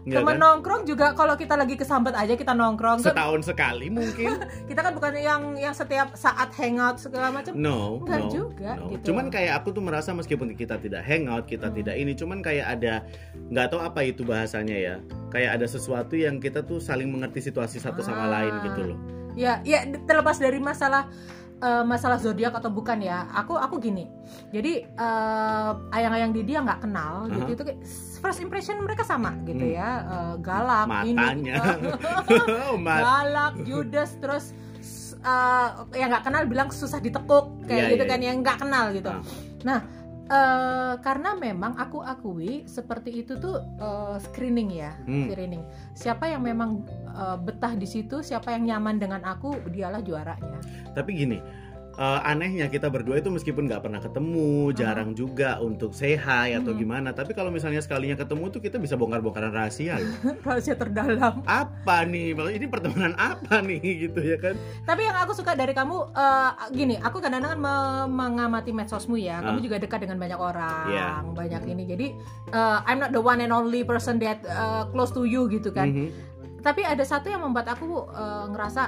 [0.07, 0.41] Nggak teman kan?
[0.41, 4.39] nongkrong juga kalau kita lagi kesambet aja kita nongkrong kan Setahun sekali mungkin.
[4.71, 8.87] kita kan bukan yang yang setiap saat hangout segala macam No, Enggak no, juga, no.
[8.89, 9.11] gitu.
[9.11, 11.77] Cuman kayak aku tuh merasa meskipun kita tidak hangout, kita Hmm.
[11.77, 13.03] tidak ini, cuman kayak ada
[13.45, 14.95] nggak tahu apa itu bahasanya ya.
[15.29, 18.33] Kayak ada sesuatu yang kita tuh saling mengerti situasi satu sama Ah.
[18.33, 18.99] lain gitu loh.
[19.35, 21.13] ya ya terlepas dari masalah
[21.59, 24.05] eh, masalah zodiak atau bukan ya aku aku gini
[24.51, 27.55] jadi eh, ayang-ayang Didi yang nggak kenal gitu Aha.
[27.55, 27.81] itu kayak
[28.19, 29.73] first impression mereka sama gitu Hmm.
[29.73, 31.27] ya eh, galak Matanya.
[31.33, 31.51] ini
[32.67, 34.45] Oh, mat- galak judes terus
[35.17, 38.27] eh, yang nggak kenal bilang susah ditekuk kayak Iya, gitu iya, kan iya.
[38.27, 39.21] yang nggak kenal gitu Ah.
[39.63, 39.81] nah
[40.27, 45.31] eh, karena memang aku akui seperti itu tuh eh, screening ya Hmm.
[45.31, 45.63] screening
[45.95, 50.59] siapa yang memang eh, betah di situ siapa yang nyaman dengan aku dialah juaranya
[50.97, 51.39] Tapi gini,
[51.97, 56.79] eh, anehnya kita berdua itu meskipun nggak pernah ketemu, jarang juga untuk hi atau Hmm.
[56.79, 57.09] gimana.
[57.11, 59.97] Tapi kalau misalnya sekalinya ketemu tuh kita bisa bongkar-bongkaran rahasia.
[59.97, 60.13] loh.
[60.47, 62.33] rahasia terdalam apa nih?
[62.33, 64.55] Ini pertemanan apa nih gitu ya kan?
[64.83, 69.41] tapi yang aku suka dari kamu eh, gini aku kadang-kadang kan me- mengamati medsosmu ya
[69.41, 69.63] kamu Ah.
[69.63, 71.09] juga dekat dengan banyak orang Iya.
[71.27, 72.07] banyak ini jadi
[72.51, 75.89] eh, I'm not the one and only person that eh, close to you gitu kan
[75.89, 76.09] Mhm.
[76.61, 78.83] tapi ada satu yang membuat aku eh, ngerasa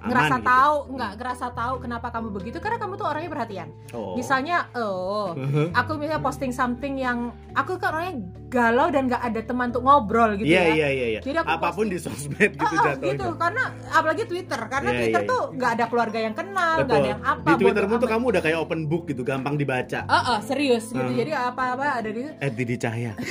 [0.00, 0.48] Aman ngerasa gitu.
[0.48, 4.16] tahu nggak ngerasa tahu kenapa kamu begitu karena kamu tuh orangnya perhatian Oh.
[4.16, 5.36] misalnya oh
[5.78, 8.16] aku misalnya posting something yang aku kan orangnya
[8.50, 11.20] galau dan nggak ada teman untuk ngobrol gitu Iya ya iya iya iya.
[11.20, 13.12] Jadi aku Apa pun di sosmed gitu Ah, ah, jatuhnya.
[13.14, 16.96] gitu karena apalagi Twitter karena Iya, Twitter iya, tuh nggak ada keluarga yang kenal nggak
[16.96, 19.98] ada yang apa di Twittermu bodo tuh kamu udah kayak open book gitu, gampang dibaca.
[20.04, 21.14] Ah, ah, serius gitu Hmm.
[21.14, 23.12] jadi apa-apa ada di Eh Didi Cahya.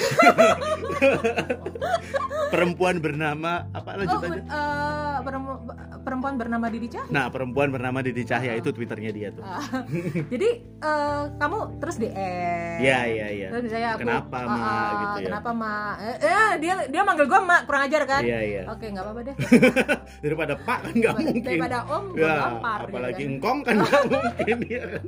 [2.50, 5.62] perempuan bernama apa lanjut oh, perempu-
[6.02, 8.56] perempuan bernama Didi Cah Nah, perempuan bernama Didi Cahya Ah.
[8.56, 9.44] itu twitternya dia tuh.
[9.44, 9.84] Ah,
[10.26, 13.48] jadi eh, kamu terus DM Iya iya iya.
[13.52, 14.56] Terus misalnya aku Kenapa, ah, Ma?
[14.56, 15.28] ah, Gitu ya.
[15.28, 18.62] kenapa ma eh, eh, dia dia manggil gua ma kurang ajar kan Iya iya.
[18.66, 19.36] oke nggak apa-apa deh
[20.24, 21.44] Daripada Pak kan nggak mungkin.
[21.44, 23.30] daripada om gua Ya, gampar gitu apalagi kan.
[23.32, 25.04] engkong kan nggak mungkin ya kan.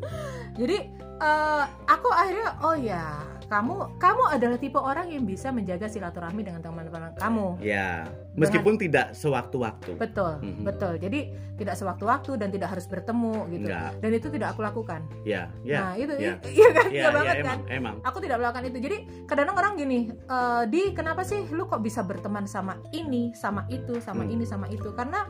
[0.56, 0.78] jadi
[1.20, 3.06] eh, aku akhirnya oh ya
[3.52, 9.12] kamu kamu adalah tipe orang yang bisa menjaga silaturahmi dengan teman-teman kamu Ya, meskipun tidak
[9.12, 10.00] sewaktu-waktu.
[10.00, 10.64] betul Mhm.
[10.64, 11.20] betul jadi
[11.54, 13.92] tidak sewaktu-waktu dan tidak harus bertemu gitu Enggak.
[14.00, 15.80] dan itu tidak aku lakukan Ya, ya.
[15.84, 16.40] nah itu ya.
[16.50, 17.96] iya kan Iya, iya iya, banget kan emang, emang.
[18.02, 22.02] aku tidak melakukan itu jadi kadang-kadang orang gini eh, di kenapa sih lu kok bisa
[22.02, 24.32] berteman sama ini sama itu sama Hmm.
[24.32, 25.28] ini sama itu karena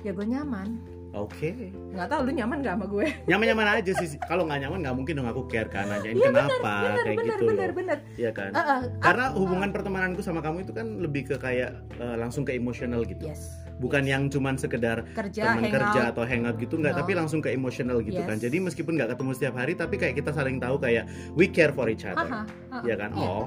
[0.00, 1.72] ya gue nyaman Oke.
[1.92, 4.18] nggak tahu lu nyaman gak sama gue Nyaman-nyaman aja sih.
[4.20, 7.24] Kalau nggak nyaman nggak mungkin dong aku care kan nanyain Iya, kenapa bener kayak bener
[7.32, 7.74] gitu bener loh.
[7.74, 8.50] bener Iya kan?
[8.50, 12.42] Ah, ah, Karena aku- hubungan pertemananku sama kamu itu kan lebih ke kayak eh, langsung
[12.42, 13.26] ke emosional gitu.
[13.26, 17.00] yes Bukan yang cuman sekedar kerja teman kerja atau hangout gitu nggak, No.
[17.00, 18.28] tapi langsung ke emosional gitu Yes.
[18.28, 18.36] kan.
[18.36, 21.86] Jadi meskipun nggak ketemu setiap hari, tapi kayak kita saling tahu kayak we care for
[21.86, 22.24] each other.
[22.24, 22.80] Haha, haha.
[22.82, 23.10] Iya kan?
[23.12, 23.28] Iya.
[23.28, 23.44] Oh.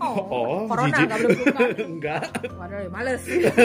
[0.00, 1.60] oh, Oh, corona nggak boleh buka
[1.92, 2.22] Enggak.
[2.50, 3.22] Waduh, males.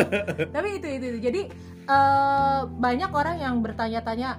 [0.56, 1.20] Tapi itu, itu itu.
[1.24, 1.42] Jadi
[1.82, 4.30] eh, banyak orang yang bertanya-tanya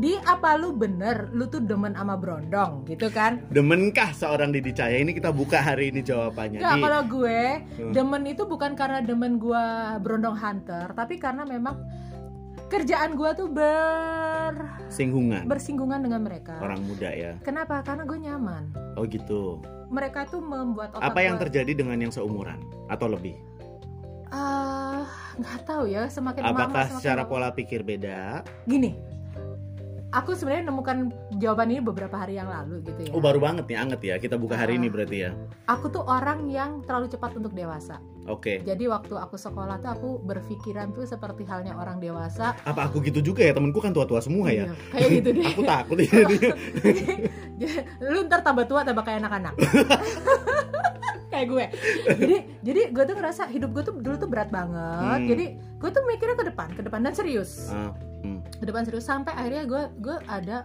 [0.00, 4.96] di apa lu bener lu tuh demen sama brondong gitu kan Demenkah seorang Didi Cahya
[4.98, 6.56] ini kita buka hari ini jawabannya.
[6.56, 7.40] Nggak, Di- kalau gue
[7.76, 7.92] Hmm.
[7.92, 9.64] demen itu bukan karena demen gue
[9.98, 11.76] berondong hunter tapi karena memang
[12.66, 14.54] kerjaan gue tuh ber
[14.88, 17.34] singgungan bersinggungan dengan mereka orang muda ya.
[17.40, 19.58] kenapa karena gue nyaman Oh gitu.
[19.88, 23.34] mereka tuh membuat otak Apa yang gue- terjadi dengan yang seumuran atau lebih?
[24.30, 25.02] Ah,
[25.34, 27.28] nggak tahu ya semakin lama Apakah semakin secara lama.
[27.28, 28.46] pola pikir beda?
[28.62, 28.94] gini
[30.10, 30.98] aku sebenarnya nemukan
[31.36, 34.14] jawaban ini beberapa hari yang lalu gitu ya Oh baru banget nih anget ya.
[34.16, 34.78] Kita buka hari Ah.
[34.78, 35.30] ini berarti ya.
[35.64, 38.58] aku tuh orang yang terlalu cepat untuk dewasa Oke.
[38.60, 43.22] jadi waktu aku sekolah tuh aku berpikiran tuh seperti halnya orang dewasa Apa aku gitu
[43.24, 43.50] juga ya?
[43.50, 44.66] Temenku kan tua-tua semua ya.
[44.66, 46.50] Iya, kayak gitu deh Aku takut jadinya.
[48.10, 49.54] lu ntar tambah tua tambah kayak anak-anak
[51.40, 51.64] kayak gue
[52.18, 55.26] jadi jadi gue tuh ngerasa hidup gue tuh dulu tuh berat banget Hmm.
[55.26, 58.44] jadi gue tuh mikirnya ke depan ke depan dan serius Ah, hmm.
[58.54, 60.60] ke depan serius sampai akhirnya gue gue ada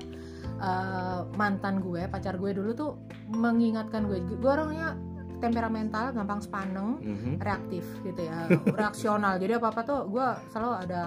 [0.57, 2.91] eh, mantan gue pacar gue dulu tuh
[3.29, 4.95] mengingatkan gue gue orangnya
[5.37, 7.31] temperamental gampang sepaneng Mhm.
[7.39, 11.01] reaktif gitu ya reaksional jadi apa apa tuh gue selalu ada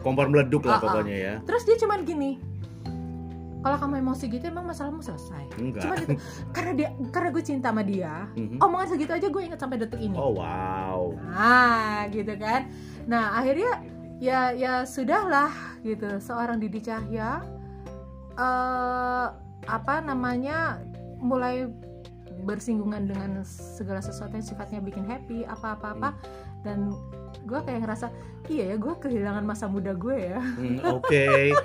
[0.00, 0.84] Kompor meleduk lah Ah, ah.
[0.84, 1.34] pokoknya ya.
[1.42, 2.36] terus dia cuman gini
[3.64, 5.80] kalau kamu emosi gitu emang masalahmu selesai Enggak.
[5.88, 6.14] cuman itu
[6.52, 8.60] karena dia karena gue cinta sama dia Mhm.
[8.60, 11.16] omongan segitu aja gue inget sampai detik ini Oh wow.
[11.16, 12.68] nah gitu kan
[13.08, 13.80] nah akhirnya
[14.20, 15.50] ya ya sudahlah
[15.80, 17.40] gitu seorang Didi Cahya
[18.34, 19.26] eh
[19.64, 20.84] apa namanya
[21.18, 21.64] mulai
[22.44, 26.12] bersinggungan dengan segala sesuatu yang sifatnya bikin happy apa-apa-apa
[26.64, 26.90] dan
[27.44, 28.08] gue kayak ngerasa
[28.46, 31.52] iya ya gue kehilangan masa muda gue ya Hmm, Oke.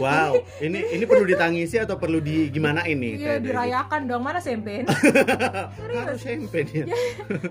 [0.00, 0.40] Wow.
[0.56, 3.12] Ini ini perlu ditangisi atau perlu di gimana ini?
[3.12, 6.96] iya dirayakan dong mana sempen Harus champagne ya.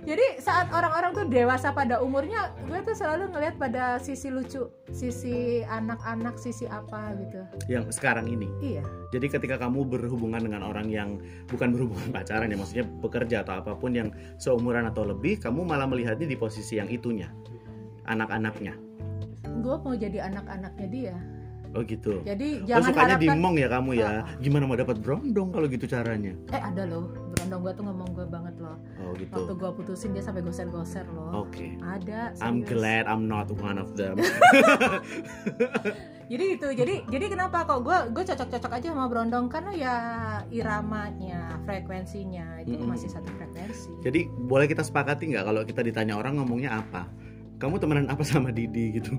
[0.01, 5.61] jadi saat orang-orang tuh dewasa pada umurnya gue tuh selalu ngelihat pada sisi lucu sisi
[5.61, 8.49] anak-anak sisi apa gitu Yang sekarang ini.
[8.57, 8.81] iya
[9.13, 13.77] Jadi ketika kamu berhubungan dengan orang yang bukan berhubungan pacaran ya, maksudnya bekerja atau apa
[13.77, 17.29] pun yang seumuran atau lebih, kamu malah melihatnya di posisi yang itunya,
[18.09, 18.73] anak-anaknya.
[19.45, 21.15] gue mau jadi anak-anaknya dia
[21.75, 22.23] Oh gitu.
[22.23, 24.11] jadi Oh jangan sukanya harapkan dimong ya kamu ya?
[24.39, 26.31] Gimana mau dapat brondong kalau gitu caranya?
[26.55, 27.11] eh ada loh
[27.45, 29.53] berondong gue tuh ngomong gue banget loh Oh waktu gitu.
[29.53, 31.77] gue putusin dia sampai goser-goser loh Oke.
[31.79, 32.73] ada I'm serius.
[32.73, 34.17] glad I'm not one of them.
[36.25, 39.95] jadi itu jadi jadi kenapa kok gue gue cocok-cocok aja sama berondong karena ya
[40.49, 42.89] iramanya frekuensinya itu Mm-mm.
[42.89, 47.07] masih satu frekuensi Jadi boleh kita sepakati nggak kalau kita ditanya orang ngomongnya apa?
[47.55, 49.13] Kamu temenan apa sama Didi gitu?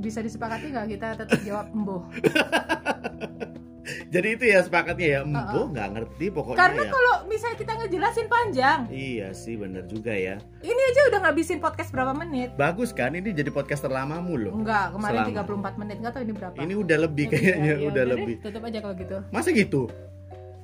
[0.00, 2.00] bisa disepakati nggak kita tetap jawab embuh
[4.14, 5.20] Jadi itu ya sepakatnya ya.
[5.22, 6.90] Embo nggak ngerti pokoknya karena ya.
[6.90, 10.36] kalau misalnya kita ngejelasin panjang Iya sih bener juga ya.
[10.60, 14.54] ini aja udah ngabisin podcast berapa menit Bagus kan ini jadi podcast terlamamu loh.
[14.54, 15.70] enggak kemarin Selama.
[15.70, 17.32] 34 menit nggak tahu ini berapa Ini udah lebih ya?
[17.32, 18.34] kayaknya Ya udah deh, lebih.
[18.40, 19.82] tutup aja kalau gitu Masa gitu?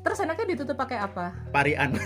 [0.07, 1.91] Terus enaknya ditutup pakai apa Parian.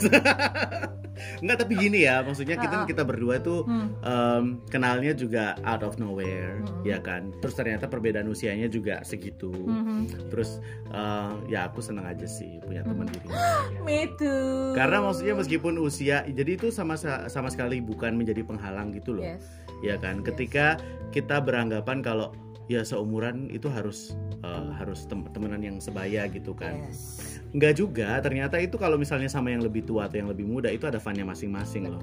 [1.44, 2.88] Enggak tapi gini ya, maksudnya kita Uh-uh.
[2.88, 3.88] kita berdua tuh hmm.
[4.00, 6.80] em, kenalnya juga out of nowhere, Mm-mm.
[6.80, 7.28] ya kan.
[7.44, 9.52] Terus ternyata perbedaan usianya juga segitu.
[9.52, 10.32] Mhm.
[10.32, 13.12] Terus eh, ya aku seneng aja sih punya teman Mm.
[13.12, 13.28] diri.
[13.84, 16.96] me too Karena maksudnya meskipun usia, jadi itu sama
[17.28, 19.44] sama sekali bukan menjadi penghalang gitu loh, yes
[19.84, 20.20] ya kan.
[20.20, 20.26] Yes.
[20.32, 20.66] Ketika
[21.10, 22.32] kita beranggapan kalau
[22.70, 24.14] ya seumuran itu harus
[24.46, 26.78] eh, harus tem- temenan yang sebaya gitu kan.
[26.87, 30.70] yes Enggak juga, ternyata itu kalau misalnya sama yang lebih tua atau yang lebih muda
[30.70, 31.98] itu ada funnya masing-masing loh.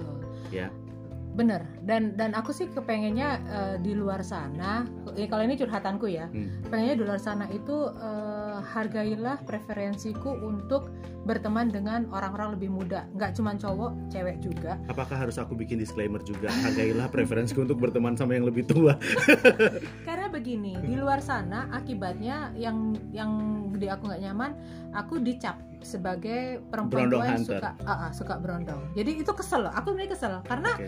[0.52, 0.68] Ya.
[1.38, 6.26] Bener dan dan aku sih kepengennya eh, di luar sana ya kalau ini curhatanku ya
[6.28, 6.50] Hmm.
[6.66, 10.90] pengennya di luar sana itu eh, hargailah preferensiku untuk
[11.24, 16.24] berteman dengan orang-orang lebih muda nggak cuma cowok cewek juga Apakah harus aku bikin disclaimer
[16.24, 16.48] juga?
[16.48, 18.96] Hargailah preferensiku untuk berteman sama yang lebih tua.
[20.08, 23.30] karena begini di luar sana akibatnya yang yang
[23.76, 24.52] di aku nggak nyaman
[24.96, 27.60] aku dicap sebagai perempuan tua yang hunter.
[27.60, 30.88] suka ah, ah, suka berondong jadi itu kesel loh aku bener kesel karena Oke.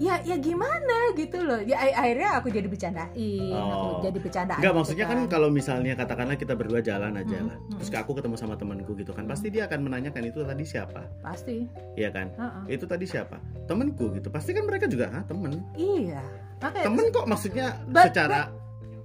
[0.00, 4.00] Ya ya gimana gitu loh ya akhirnya aku jadi bercandain Oh.
[4.00, 7.48] aku jadi bercandaan Enggak, gitu maksudnya kan kalau misalnya katakanlah kita berdua jalan aja Hmm,
[7.52, 7.56] lah.
[7.60, 7.76] hmm.
[7.76, 9.28] Terus aku ketemu sama temanku gitu kan.
[9.28, 11.04] Pasti dia akan menanyakan itu tadi siapa?
[11.20, 12.32] pasti Iya kan?
[12.34, 12.64] Ah, ah.
[12.64, 13.36] Itu tadi siapa?
[13.66, 14.32] Temenku gitu.
[14.32, 15.60] Pasti kan mereka juga, ah temen.
[15.76, 16.24] iya
[16.60, 18.52] makanya Temen kok maksudnya But- secara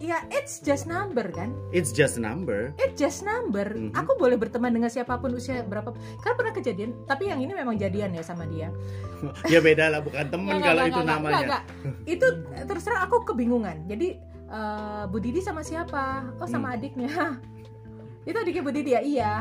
[0.06, 2.72] ya it's just number kan it's just number.
[2.78, 3.66] It's just number.
[3.74, 3.92] Mhm.
[3.98, 5.92] Aku boleh berteman dengan siapa pun usia berapa.
[6.22, 8.70] Kan pernah kejadian, tapi yang ini memang jadian ya sama dia.
[9.54, 11.36] ya beda lah, bukan temen kalau nggak, itu nggak, namanya.
[11.36, 11.64] nggak, nggak.
[12.08, 12.28] Itu
[12.64, 13.88] terus terang aku kebingungan.
[13.88, 14.08] Jadi
[14.46, 16.32] eh, Bu Didi sama siapa?
[16.38, 16.76] Oh sama Hmm.
[16.80, 17.12] adiknya.
[18.30, 19.02] itu adiknya Bu Didi ya?
[19.02, 19.34] Iya.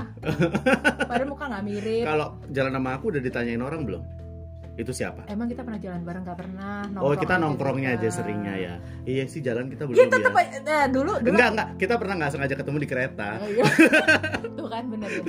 [1.09, 2.05] Padahal muka nggak mirip.
[2.05, 4.03] Kalau jalan sama aku udah ditanyain orang belum?
[4.75, 5.23] Itu siapa?
[5.27, 6.83] Emang kita pernah jalan bareng nggak pernah?
[6.97, 8.01] Oh, kita aja nongkrongnya juga.
[8.01, 8.75] aja seringnya ya.
[9.05, 10.41] Iya sih jalan kita Ya belum tetap ya.
[10.41, 11.69] aja- nah, dulu dulu Enggak, enggak.
[11.77, 13.29] Kita pernah nggak sengaja ketemu di kereta.
[13.39, 13.65] Oh, iya.
[14.59, 15.23] Tuh kan bener ya.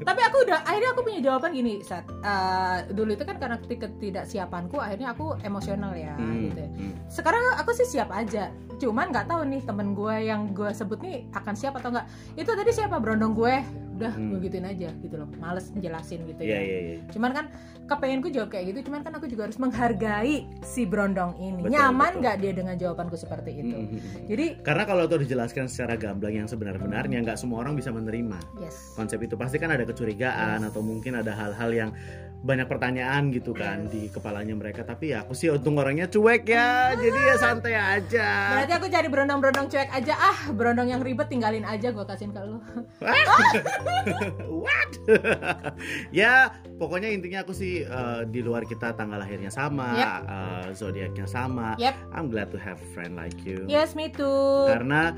[0.00, 4.76] Tapi aku udah akhirnya aku punya jawaban gini saat eh, dulu itu kan karena ketidaksiapanku
[4.76, 6.58] akhirnya aku emosional ya Hmm, gitu.
[6.58, 6.68] ya.
[6.70, 6.92] hmm.
[7.06, 8.48] Sekarang aku sih siap aja.
[8.76, 12.06] Cuman nggak tahu nih temen gue yang gue sebut nih akan siap atau enggak.
[12.32, 13.54] Itu tadi siapa berondong gue?
[13.96, 14.28] Udah Hmm.
[14.30, 15.28] gue gituin aja gitu loh.
[15.36, 16.60] Males ngejelasin gitu Iya, ya.
[16.60, 16.96] iya, iya.
[17.10, 17.44] Cuman kan
[17.86, 18.90] kepengenku jawab kayak gitu.
[18.90, 21.64] Cuman kan aku juga harus menghargai si berondong ini.
[21.64, 23.72] Betul, Nyaman nggak dia dengan jawabanku seperti itu?
[23.72, 24.26] Hmm, hmm, hmm.
[24.28, 28.92] Jadi Karena kalau itu dijelaskan secara gamblang yang sebenar-benarnya nggak semua orang bisa menerima yes.
[28.94, 30.68] konsep itu pasti kan ada kecurigaan Yes.
[30.68, 31.90] atau mungkin ada hal-hal yang
[32.36, 33.90] banyak pertanyaan gitu kan Yes.
[33.90, 34.82] di kepalanya mereka.
[34.82, 36.92] Tapi ya aku sih untung orangnya cuek ya.
[36.94, 38.28] Jadi ya santai aja.
[38.54, 40.14] Berarti aku cari berondong-berondong cuek aja.
[40.14, 42.58] Ah Berondong yang ribet tinggalin aja gue kasihin ke lu.
[44.64, 44.90] What?
[46.10, 50.10] Ya pokoknya intinya aku sih eh, di luar kita tanggal lahirnya sama Yep.
[50.24, 51.74] eh, zodiaknya sama.
[51.76, 51.94] Yep.
[52.12, 53.64] I'm glad to have a friend like you.
[53.66, 54.66] Yes me too.
[54.66, 55.12] Karena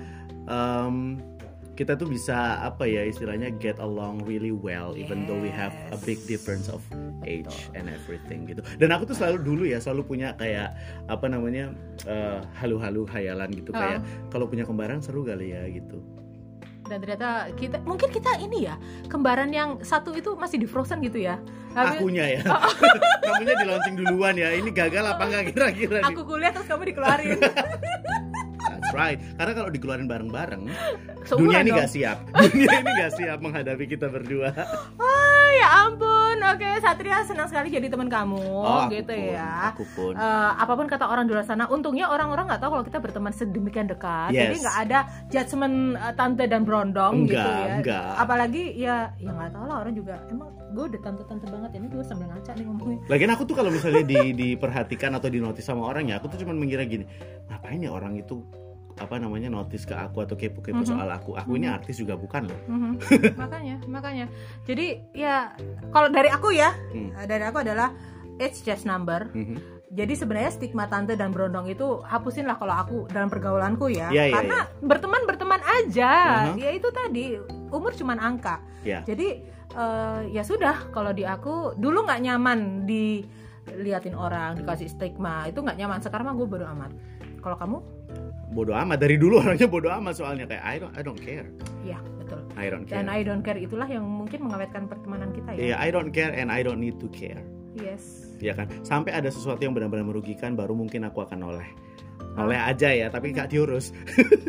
[0.46, 1.20] em,
[1.78, 5.98] kita tuh bisa apa ya istilahnya get along really well even though we have a
[6.02, 6.82] big difference of
[7.22, 8.66] age and everything gitu.
[8.82, 10.74] Dan aku tuh selalu dulu ya selalu punya kayak
[11.06, 11.70] apa namanya
[12.02, 13.70] eh, halu-halu hayalan gitu.
[13.70, 13.78] Oh.
[13.78, 14.02] kayak
[14.34, 16.02] kalau punya kembaran seru kali ya gitu.
[16.88, 18.80] Dan ternyata kita Mungkin kita ini ya
[19.12, 21.36] Kembaran yang satu itu masih di frozen gitu ya.
[21.76, 22.42] Habis- akunya ya.
[23.28, 24.56] Kamunya di launching duluan ya.
[24.56, 27.38] Ini gagal apa enggak kira-kira Aku kuliah terus kamu dikeluarin
[28.90, 30.62] right karena kalau dikeluarin bareng-bareng
[31.40, 31.79] dunia ini dong.
[31.79, 34.51] gak siap dunia ini gak siap menghadapi kita berdua
[34.96, 39.51] Ah, ya ampun Oke Satria senang sekali jadi teman kamu Oh, aku Gitu pun, ya
[39.68, 40.24] aku pun Eh,
[40.55, 43.85] apa pun kata orang di luar sana, untungnya orang-orang nggak tahu kalau kita berteman sedemikian
[43.85, 44.40] dekat, Yes.
[44.40, 44.98] jadi nggak ada
[45.29, 47.74] judgement eh, tante dan berondong Enggak, gitu ya.
[47.77, 48.05] enggak.
[48.16, 52.03] Apalagi ya, ya nggak tahu lah orang juga emang gue udah tante-tante banget ini gue
[52.03, 52.98] sambil ngaca nih ngomongnya.
[53.07, 56.55] Lagian aku tuh kalau misalnya di, diperhatikan atau dinotis sama orang ya, aku tuh cuma
[56.55, 57.05] mengira gini,
[57.46, 58.40] ngapain ya orang itu
[58.98, 60.88] apa namanya notice ke aku atau kepo-kepo Mhm.
[60.88, 61.34] soal aku.
[61.34, 61.74] Aku ini Mhm.
[61.74, 62.61] artis juga bukan loh.
[62.66, 62.92] Mhm.
[63.42, 64.26] makanya, makanya.
[64.62, 65.54] Jadi ya
[65.90, 67.94] kalau dari aku ya, eh, dari aku adalah
[68.37, 69.30] it's just number.
[69.32, 69.78] Mhm.
[69.88, 74.12] Jadi sebenarnya stigma tante dan berondong itu hapusin lah kalau aku dalam pergaulanku ya.
[74.12, 76.12] Iya, Karena berteman berteman aja.
[76.52, 76.61] Mhm.
[76.61, 78.61] Ya itu tadi umur cuman angka.
[78.84, 79.00] Ya.
[79.02, 85.61] Jadi eh, ya sudah kalau di aku dulu nggak nyaman diliatin orang dikasih stigma itu
[85.61, 86.00] nggak nyaman.
[86.00, 86.92] Sekarang mah gue bodo amat.
[87.38, 87.78] Kalau kamu?
[88.48, 91.46] Bodoh amat dari dulu orangnya bodoh amat soalnya kayak I don't I don't care.
[91.84, 92.40] Ya betul.
[92.56, 92.96] I don't care.
[93.00, 95.76] Dan I don't care itulah yang mungkin mengawetkan pertemanan kita Iya, ya.
[95.78, 97.40] I don't care and I don't need to care.
[97.76, 98.24] Yes.
[98.40, 98.66] Ya kan?
[98.82, 101.68] Sampai ada sesuatu yang benar-benar merugikan baru mungkin aku akan noleh.
[102.38, 103.90] noleh aja ya tapi gak diurus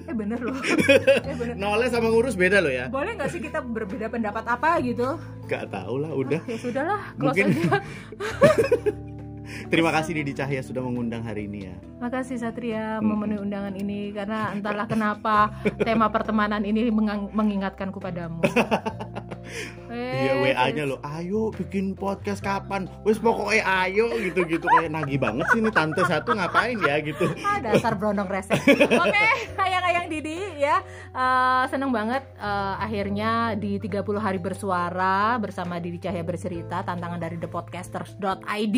[0.05, 0.53] eh bener loh
[1.25, 4.77] eh bener noleh sama ngurus beda loh ya boleh nggak sih kita berbeda pendapat apa
[4.85, 5.17] gitu
[5.49, 7.81] gak tahu lah udah ya sudahlah close Mungkin- aja
[9.67, 13.07] terima kasih Didi Cahya sudah mengundang hari ini ya makasih Satria Mm-mm.
[13.09, 15.51] memenuhi undangan ini karena entahlah kenapa
[15.87, 16.87] tema pertemanan ini
[17.33, 18.41] mengingatkanku padamu
[19.89, 22.85] Iya Eh, WA-nya loh, ayo bikin podcast kapan?
[23.01, 27.25] Wes pokoknya ayo gitu-gitu kayak nagih banget sih ini tante satu ngapain ya gitu.
[27.41, 28.59] Ah, dasar brondong resek.
[29.03, 29.25] Oke,
[29.57, 30.83] ayang-ayang Didi ya.
[31.09, 37.41] Eh, seneng banget eh, akhirnya di 30 hari bersuara bersama Didi Cahya bercerita tantangan dari
[37.41, 38.77] thepodcasters.id.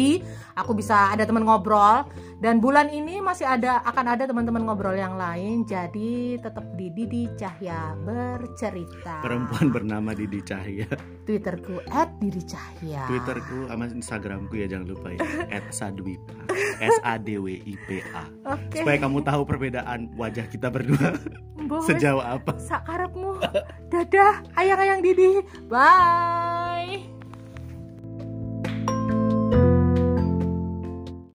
[0.55, 2.07] Aku bisa ada teman ngobrol
[2.39, 5.67] dan bulan ini masih ada akan ada teman-teman ngobrol yang lain.
[5.67, 9.19] Jadi tetap di Didi Cahya bercerita.
[9.19, 10.60] Perempuan bernama Didi Cahya.
[11.25, 11.81] Twitterku
[12.19, 13.05] @didicahya.
[13.07, 15.19] Twitterku sama Instagramku ya jangan lupa ya.
[15.73, 16.33] @sadwipa.
[16.81, 18.25] S A D W I P A.
[18.57, 18.81] Oke.
[18.81, 21.15] Supaya kamu tahu perbedaan wajah kita berdua
[21.69, 22.57] Boy, sejauh apa.
[22.57, 23.37] sakarepmu.
[23.93, 25.45] Dadah, ayang-ayang Didi.
[25.69, 27.20] Bye.